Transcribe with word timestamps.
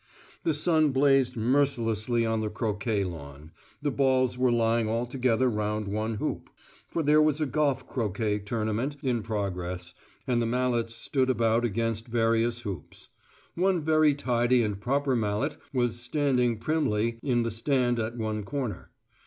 The 0.43 0.55
sun 0.55 0.89
blazed 0.89 1.37
mercilessly 1.37 2.25
on 2.25 2.41
the 2.41 2.49
croquet 2.49 3.03
lawn; 3.03 3.51
the 3.83 3.91
balls 3.91 4.35
were 4.35 4.51
lying 4.51 4.89
all 4.89 5.05
together 5.05 5.47
round 5.47 5.87
one 5.87 6.15
hoop: 6.15 6.49
for 6.87 7.03
there 7.03 7.21
was 7.21 7.39
a 7.39 7.45
golf 7.45 7.87
croquet 7.87 8.39
tournament 8.39 8.95
in 9.03 9.21
progress, 9.21 9.93
and 10.25 10.41
the 10.41 10.47
mallets 10.47 10.95
stood 10.95 11.29
about 11.29 11.63
against 11.63 12.07
various 12.07 12.61
hoops; 12.61 13.09
one 13.53 13.83
very 13.85 14.15
tidy 14.15 14.63
and 14.63 14.81
proper 14.81 15.15
mallet 15.15 15.57
was 15.71 15.99
standing 16.01 16.57
primly 16.57 17.19
in 17.21 17.43
the 17.43 17.51
stand 17.51 17.99
at 17.99 18.17
one 18.17 18.41
corner. 18.43 18.89